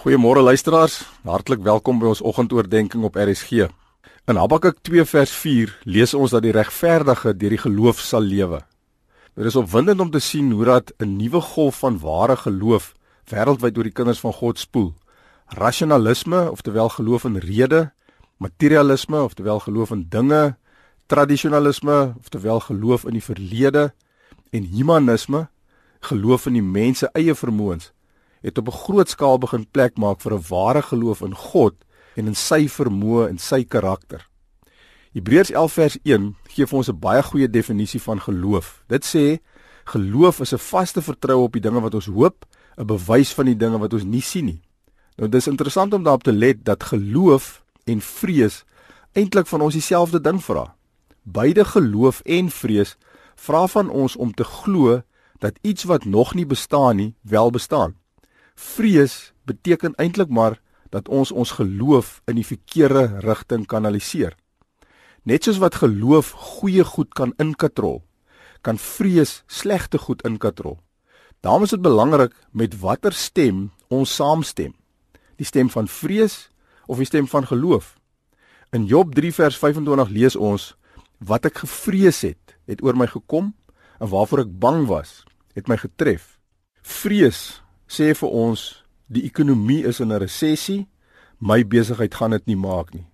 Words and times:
Goeiemôre 0.00 0.40
luisteraars, 0.40 1.02
hartlik 1.28 1.60
welkom 1.60 1.98
by 2.00 2.06
ons 2.08 2.22
oggendoordenkings 2.24 3.04
op 3.04 3.18
RSG. 3.20 3.66
In 4.32 4.38
Habakuk 4.40 4.78
2 4.88 5.04
vers 5.04 5.34
4 5.36 5.74
lees 5.84 6.14
ons 6.16 6.32
dat 6.32 6.40
die 6.40 6.54
regverdige 6.56 7.34
deur 7.36 7.52
die 7.52 7.60
geloof 7.60 8.00
sal 8.00 8.24
lewe. 8.24 8.62
Dit 9.36 9.50
is 9.50 9.58
opwindend 9.60 10.00
om 10.00 10.08
te 10.08 10.22
sien 10.24 10.48
hoe 10.56 10.64
dat 10.64 10.94
'n 11.04 11.18
nuwe 11.18 11.44
golf 11.44 11.82
van 11.84 12.00
ware 12.00 12.36
geloof 12.36 12.94
wêreldwyd 13.28 13.76
oor 13.76 13.84
die 13.90 13.92
kinders 13.92 14.24
van 14.24 14.32
God 14.32 14.58
spoel. 14.58 14.94
Rasionalisme, 15.46 16.50
oftewel 16.50 16.88
geloof 16.88 17.24
in 17.24 17.36
rede, 17.36 17.92
materialisme, 18.38 19.22
oftewel 19.22 19.60
geloof 19.60 19.90
in 19.90 20.06
dinge, 20.08 20.56
tradisionalisme, 21.06 22.14
oftewel 22.18 22.60
geloof 22.60 23.04
in 23.04 23.12
die 23.12 23.24
verlede 23.24 23.92
en 24.50 24.64
humanisme, 24.64 25.48
geloof 26.00 26.46
in 26.46 26.52
die 26.52 26.62
mens 26.62 26.98
se 26.98 27.08
eie 27.12 27.34
vermoëns 27.34 27.92
het 28.40 28.58
op 28.58 28.68
'n 28.68 28.80
groot 28.84 29.08
skaal 29.08 29.38
begin 29.38 29.66
plek 29.70 29.96
maak 29.98 30.20
vir 30.20 30.32
'n 30.34 30.44
ware 30.48 30.82
geloof 30.82 31.20
in 31.20 31.34
God 31.34 31.74
en 32.14 32.26
in 32.26 32.34
sy 32.34 32.68
vermoë 32.68 33.28
en 33.28 33.38
sy 33.38 33.64
karakter. 33.64 34.26
Hebreërs 35.12 35.50
11 35.50 35.72
vers 35.72 35.98
1 36.02 36.36
gee 36.48 36.66
vir 36.66 36.76
ons 36.76 36.88
'n 36.88 36.98
baie 36.98 37.22
goeie 37.22 37.50
definisie 37.50 38.02
van 38.02 38.20
geloof. 38.20 38.82
Dit 38.86 39.04
sê 39.04 39.40
geloof 39.84 40.40
is 40.40 40.52
'n 40.52 40.58
vaste 40.58 41.02
vertroue 41.02 41.42
op 41.42 41.52
die 41.52 41.60
dinge 41.60 41.80
wat 41.80 41.94
ons 41.94 42.06
hoop, 42.06 42.46
'n 42.76 42.86
bewys 42.86 43.32
van 43.34 43.44
die 43.44 43.56
dinge 43.56 43.78
wat 43.78 43.92
ons 43.92 44.04
nie 44.04 44.22
sien 44.22 44.44
nie. 44.44 44.62
Nou 45.16 45.28
dis 45.28 45.46
interessant 45.46 45.94
om 45.94 46.02
daarop 46.02 46.22
te 46.22 46.32
let 46.32 46.64
dat 46.64 46.82
geloof 46.82 47.62
en 47.84 48.00
vrees 48.00 48.64
eintlik 49.12 49.46
van 49.46 49.60
ons 49.60 49.74
dieselfde 49.74 50.20
ding 50.20 50.44
vra. 50.44 50.74
Beide 51.22 51.64
geloof 51.64 52.20
en 52.20 52.50
vrees 52.50 52.96
vra 53.34 53.66
van 53.66 53.90
ons 53.90 54.16
om 54.16 54.34
te 54.34 54.44
glo 54.44 55.02
dat 55.38 55.58
iets 55.60 55.84
wat 55.84 56.04
nog 56.04 56.34
nie 56.34 56.46
bestaan 56.46 56.96
nie, 56.96 57.14
wel 57.22 57.50
bestaan. 57.50 57.94
Vrees 58.60 59.32
beteken 59.48 59.94
eintlik 59.96 60.28
maar 60.28 60.58
dat 60.92 61.08
ons 61.08 61.32
ons 61.32 61.56
geloof 61.56 62.20
in 62.28 62.36
die 62.36 62.46
verkeerde 62.46 63.22
rigting 63.24 63.64
kanaliseer. 63.66 64.34
Net 65.24 65.46
soos 65.46 65.60
wat 65.62 65.78
geloof 65.80 66.32
goeie 66.58 66.84
goed 66.84 67.14
kan 67.16 67.32
inkatrol, 67.40 68.02
kan 68.60 68.76
vrees 68.76 69.42
slegte 69.48 69.98
goed 69.98 70.24
inkatrol. 70.28 70.76
Daarom 71.40 71.64
is 71.64 71.72
dit 71.72 71.80
belangrik 71.80 72.34
met 72.52 72.76
watter 72.82 73.16
stem 73.16 73.70
ons 73.88 74.12
saamstem. 74.14 74.74
Die 75.40 75.48
stem 75.48 75.70
van 75.72 75.88
vrees 75.88 76.50
of 76.86 77.00
die 77.00 77.08
stem 77.08 77.28
van 77.32 77.48
geloof. 77.48 77.96
In 78.76 78.84
Job 78.84 79.14
3 79.14 79.32
vers 79.32 79.56
25 79.56 80.12
lees 80.12 80.36
ons 80.36 80.74
wat 81.18 81.48
ek 81.48 81.62
gevrees 81.64 82.20
het, 82.28 82.56
het 82.68 82.84
oor 82.84 82.96
my 82.96 83.08
gekom 83.08 83.54
en 84.00 84.12
waarvoor 84.12 84.44
ek 84.44 84.52
bang 84.60 84.84
was, 84.88 85.22
het 85.56 85.68
my 85.68 85.80
getref. 85.80 86.36
Vrees 86.84 87.62
sê 87.90 88.12
vir 88.14 88.30
ons 88.30 88.60
die 89.10 89.24
ekonomie 89.26 89.82
is 89.90 90.00
in 90.00 90.12
'n 90.12 90.22
resessie, 90.22 90.86
my 91.40 91.64
besigheid 91.64 92.14
gaan 92.14 92.30
dit 92.30 92.46
nie 92.46 92.56
maak 92.56 92.94
nie. 92.94 93.06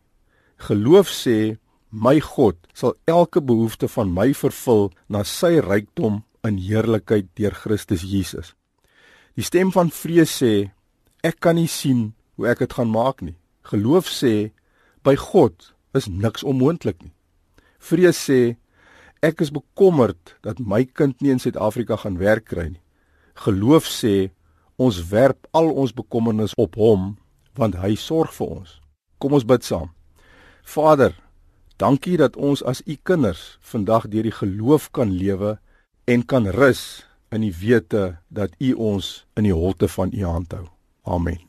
Geloof 0.68 1.08
sê 1.08 1.58
my 1.90 2.20
God 2.20 2.56
sal 2.74 2.94
elke 3.06 3.40
behoefte 3.40 3.88
van 3.88 4.12
my 4.12 4.32
vervul 4.34 4.90
na 5.08 5.22
sy 5.24 5.60
rykdom 5.60 6.22
in 6.44 6.58
heerlikheid 6.58 7.28
deur 7.34 7.54
Christus 7.54 8.02
Jesus. 8.02 8.54
Die 9.36 9.44
stem 9.44 9.72
van 9.72 9.90
vrees 9.90 10.42
sê 10.42 10.70
ek 11.24 11.40
kan 11.40 11.56
nie 11.56 11.68
sien 11.68 12.14
hoe 12.36 12.48
ek 12.48 12.58
dit 12.58 12.72
gaan 12.72 12.90
maak 12.92 13.22
nie. 13.22 13.36
Geloof 13.70 14.08
sê 14.08 14.52
by 15.04 15.16
God 15.16 15.72
is 15.94 16.08
niks 16.08 16.44
onmoontlik 16.44 17.02
nie. 17.02 17.12
Vrees 17.78 18.18
sê 18.28 18.56
ek 19.22 19.40
is 19.40 19.52
bekommerd 19.54 20.36
dat 20.42 20.60
my 20.60 20.84
kind 20.84 21.20
nie 21.22 21.32
in 21.34 21.40
Suid-Afrika 21.42 21.96
gaan 21.96 22.18
werk 22.18 22.46
kry 22.52 22.68
nie. 22.74 22.82
Geloof 23.44 23.88
sê 23.88 24.35
Ons 24.76 25.00
werp 25.08 25.46
al 25.56 25.70
ons 25.72 25.94
bekommernis 25.96 26.54
op 26.60 26.76
hom 26.76 27.14
want 27.56 27.78
hy 27.80 27.94
sorg 27.96 28.34
vir 28.36 28.50
ons. 28.58 28.74
Kom 29.16 29.32
ons 29.32 29.46
bid 29.48 29.64
saam. 29.64 29.88
Vader, 30.66 31.14
dankie 31.80 32.18
dat 32.20 32.36
ons 32.36 32.60
as 32.62 32.82
u 32.84 32.98
kinders 33.00 33.56
vandag 33.64 34.10
deur 34.12 34.28
die 34.28 34.36
geloof 34.36 34.90
kan 34.92 35.14
lewe 35.16 35.56
en 36.04 36.26
kan 36.28 36.50
rus 36.52 37.06
in 37.32 37.46
die 37.46 37.54
wete 37.56 38.18
dat 38.28 38.52
u 38.60 38.74
ons 38.76 39.24
in 39.36 39.48
die 39.48 39.56
holte 39.56 39.88
van 39.88 40.12
u 40.12 40.24
hand 40.24 40.52
hou. 40.52 40.66
Amen. 41.08 41.40